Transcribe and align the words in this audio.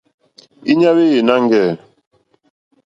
Íɲá 0.71 0.89
hwéyè 0.95 1.19
nâŋɡɛ̂. 1.27 1.67